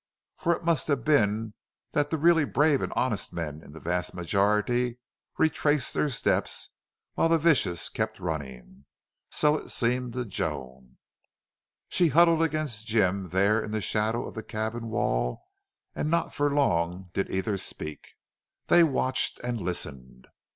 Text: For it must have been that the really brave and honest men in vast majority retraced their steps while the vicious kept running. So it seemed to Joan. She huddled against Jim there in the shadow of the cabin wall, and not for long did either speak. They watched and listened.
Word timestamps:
For 0.39 0.55
it 0.55 0.63
must 0.63 0.87
have 0.87 1.03
been 1.05 1.53
that 1.91 2.09
the 2.09 2.17
really 2.17 2.43
brave 2.43 2.81
and 2.81 2.91
honest 2.95 3.31
men 3.31 3.61
in 3.61 3.79
vast 3.79 4.15
majority 4.15 4.97
retraced 5.37 5.93
their 5.93 6.09
steps 6.09 6.69
while 7.13 7.29
the 7.29 7.37
vicious 7.37 7.87
kept 7.87 8.19
running. 8.19 8.85
So 9.29 9.57
it 9.57 9.69
seemed 9.69 10.13
to 10.13 10.25
Joan. 10.25 10.97
She 11.87 12.07
huddled 12.07 12.41
against 12.41 12.87
Jim 12.87 13.29
there 13.29 13.61
in 13.63 13.69
the 13.69 13.79
shadow 13.79 14.27
of 14.27 14.33
the 14.33 14.41
cabin 14.41 14.87
wall, 14.87 15.43
and 15.93 16.09
not 16.09 16.33
for 16.33 16.49
long 16.51 17.11
did 17.13 17.29
either 17.29 17.55
speak. 17.57 18.15
They 18.69 18.83
watched 18.83 19.39
and 19.43 19.61
listened. 19.61 20.25